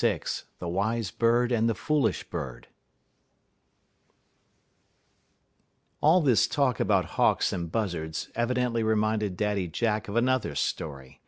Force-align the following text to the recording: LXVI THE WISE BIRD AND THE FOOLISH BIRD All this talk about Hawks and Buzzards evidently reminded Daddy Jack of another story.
LXVI 0.00 0.44
THE 0.60 0.68
WISE 0.68 1.10
BIRD 1.10 1.50
AND 1.50 1.68
THE 1.68 1.74
FOOLISH 1.74 2.22
BIRD 2.30 2.68
All 6.00 6.20
this 6.20 6.46
talk 6.46 6.78
about 6.78 7.04
Hawks 7.16 7.52
and 7.52 7.72
Buzzards 7.72 8.30
evidently 8.36 8.84
reminded 8.84 9.36
Daddy 9.36 9.66
Jack 9.66 10.06
of 10.06 10.14
another 10.14 10.54
story. 10.54 11.20